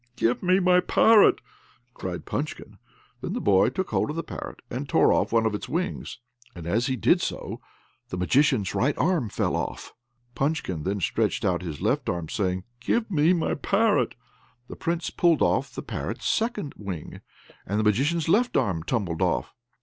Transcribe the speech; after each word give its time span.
"Give 0.15 0.41
me 0.41 0.59
my 0.59 0.79
parrot!" 0.79 1.41
cried 1.93 2.25
Punchkin. 2.25 2.79
Then 3.21 3.33
the 3.33 3.39
boy 3.39 3.69
took 3.69 3.91
hold 3.91 4.09
of 4.09 4.15
the 4.15 4.23
parrot, 4.23 4.59
and 4.67 4.89
tore 4.89 5.13
off 5.13 5.31
one 5.31 5.45
of 5.45 5.53
its 5.53 5.69
wings; 5.69 6.17
and 6.55 6.65
as 6.65 6.87
he 6.87 6.95
did 6.95 7.21
so 7.21 7.61
the 8.09 8.17
Magician's 8.17 8.73
right 8.73 8.97
arm 8.97 9.29
fell 9.29 9.55
off. 9.55 9.93
Punchkin 10.33 10.81
then 10.85 11.01
stretched 11.01 11.45
out 11.45 11.61
his 11.61 11.81
left 11.81 12.09
arm, 12.09 12.25
crying, 12.35 12.63
"Give 12.79 13.11
me 13.11 13.31
my 13.31 13.53
parrot!" 13.53 14.15
The 14.69 14.75
Prince 14.75 15.11
pulled 15.11 15.43
off 15.43 15.71
the 15.75 15.83
parrot's 15.83 16.25
second 16.27 16.73
wing, 16.77 17.21
and 17.67 17.79
the 17.79 17.83
Magician's 17.83 18.27
left 18.27 18.57
arm 18.57 18.81
tumbled 18.81 19.21
off. 19.21 19.53